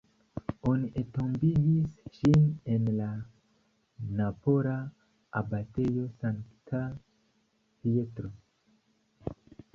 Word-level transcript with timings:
Oni 0.69 0.87
entombigis 1.01 1.91
ŝin 2.15 2.47
en 2.75 2.87
la 3.01 3.09
napola 4.21 4.73
abatejo 5.43 6.09
Sankta 6.17 6.83
Pietro. 7.85 8.35